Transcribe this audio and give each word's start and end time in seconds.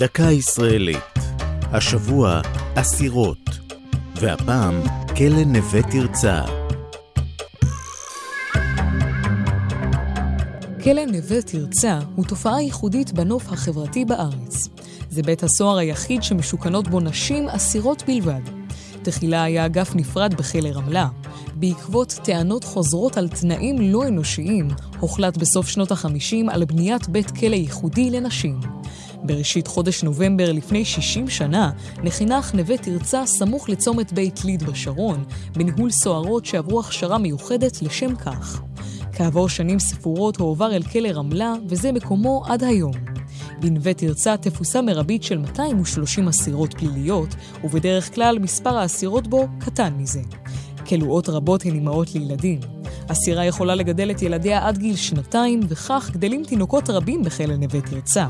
דקה 0.00 0.22
ישראלית. 0.22 1.18
השבוע 1.72 2.40
אסירות, 2.74 3.50
והפעם 4.14 4.82
כלא 5.16 5.44
נווה 5.44 5.82
תרצה. 5.82 6.42
כלא 10.84 11.06
נווה 11.06 11.42
תרצה 11.42 11.98
הוא 12.16 12.24
תופעה 12.24 12.62
ייחודית 12.62 13.12
בנוף 13.12 13.52
החברתי 13.52 14.04
בארץ. 14.04 14.68
זה 15.10 15.22
בית 15.22 15.42
הסוהר 15.42 15.78
היחיד 15.78 16.22
שמשוכנות 16.22 16.88
בו 16.88 17.00
נשים 17.00 17.48
אסירות 17.48 18.02
בלבד. 18.06 18.42
תחילה 19.02 19.42
היה 19.42 19.66
אגף 19.66 19.94
נפרד 19.94 20.34
בכלא 20.34 20.68
רמלה. 20.68 21.08
בעקבות 21.54 22.18
טענות 22.24 22.64
חוזרות 22.64 23.16
על 23.16 23.28
תנאים 23.28 23.92
לא 23.92 24.08
אנושיים, 24.08 24.68
הוחלט 25.00 25.36
בסוף 25.36 25.68
שנות 25.68 25.92
ה-50 25.92 26.50
על 26.50 26.64
בניית 26.64 27.08
בית 27.08 27.30
כלא 27.30 27.54
ייחודי 27.54 28.10
לנשים. 28.10 28.79
בראשית 29.22 29.66
חודש 29.66 30.02
נובמבר 30.02 30.52
לפני 30.52 30.84
60 30.84 31.28
שנה 31.28 31.70
נחינך 32.02 32.54
נווה 32.54 32.78
תרצה 32.78 33.26
סמוך 33.26 33.68
לצומת 33.68 34.12
בית 34.12 34.44
ליד 34.44 34.62
בשרון, 34.62 35.24
בניהול 35.52 35.90
סוהרות 35.90 36.46
שעברו 36.46 36.80
הכשרה 36.80 37.18
מיוחדת 37.18 37.82
לשם 37.82 38.16
כך. 38.16 38.62
כעבור 39.12 39.48
שנים 39.48 39.78
ספורות 39.78 40.36
הועבר 40.36 40.72
אל 40.76 40.82
כלא 40.82 41.08
רמלה, 41.08 41.54
וזה 41.68 41.92
מקומו 41.92 42.42
עד 42.46 42.64
היום. 42.64 42.92
בנווה 43.60 43.94
תרצה 43.94 44.36
תפוסה 44.36 44.82
מרבית 44.82 45.22
של 45.22 45.38
230 45.38 46.28
אסירות 46.28 46.74
פליליות, 46.74 47.28
ובדרך 47.64 48.14
כלל 48.14 48.38
מספר 48.38 48.76
האסירות 48.76 49.28
בו 49.28 49.48
קטן 49.58 49.94
מזה. 49.96 50.20
כלואות 50.88 51.28
רבות 51.28 51.64
הן 51.64 51.74
אימהות 51.74 52.14
לילדים. 52.14 52.79
אסירה 53.12 53.44
יכולה 53.44 53.74
לגדל 53.74 54.10
את 54.10 54.22
ילדיה 54.22 54.66
עד 54.66 54.78
גיל 54.78 54.96
שנתיים, 54.96 55.60
וכך 55.68 56.10
גדלים 56.12 56.44
תינוקות 56.44 56.90
רבים 56.90 57.22
בכלא 57.22 57.56
נווה 57.56 57.80
תרצה. 57.80 58.26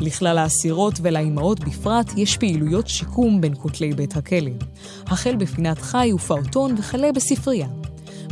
לכלל 0.00 0.38
האסירות 0.38 0.94
ולאימהות 1.02 1.60
בפרט 1.60 2.12
יש 2.16 2.36
פעילויות 2.36 2.88
שיקום 2.88 3.40
בין 3.40 3.54
כותלי 3.58 3.92
בית 3.92 4.16
הכלא. 4.16 4.50
החל 5.06 5.36
בפינת 5.36 5.78
חי 5.78 6.12
ופעוטון 6.14 6.74
וכלה 6.78 7.12
בספרייה. 7.12 7.68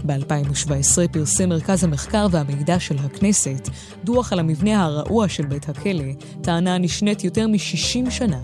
ב-2017 0.06 1.08
פרסם 1.12 1.48
מרכז 1.48 1.84
המחקר 1.84 2.26
והמידע 2.30 2.80
של 2.80 2.96
הכנסת 2.98 3.68
דוח 4.04 4.32
על 4.32 4.38
המבנה 4.38 4.84
הרעוע 4.84 5.28
של 5.28 5.46
בית 5.46 5.68
הכלא, 5.68 6.12
טענה 6.40 6.78
נשנית 6.78 7.24
יותר 7.24 7.46
מ-60 7.46 8.10
שנה. 8.10 8.40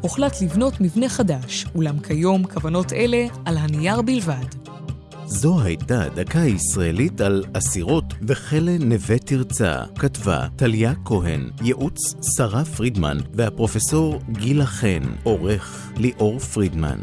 הוחלט 0.00 0.42
לבנות 0.42 0.80
מבנה 0.80 1.08
חדש, 1.08 1.66
אולם 1.74 1.98
כיום 1.98 2.44
כוונות 2.44 2.92
אלה 2.92 3.26
על 3.44 3.56
הנייר 3.56 4.02
בלבד. 4.02 4.67
זו 5.30 5.60
הייתה 5.62 6.08
דקה 6.14 6.38
ישראלית 6.38 7.20
על 7.20 7.44
אסירות 7.52 8.04
וכלא 8.22 8.78
נווה 8.80 9.18
תרצה. 9.18 9.82
כתבה 9.98 10.46
טליה 10.56 10.92
כהן, 11.04 11.50
ייעוץ 11.62 12.14
שרה 12.36 12.64
פרידמן 12.64 13.18
והפרופסור 13.34 14.20
גילה 14.32 14.66
חן, 14.66 15.02
עורך 15.22 15.92
ליאור 15.96 16.38
פרידמן. 16.38 16.98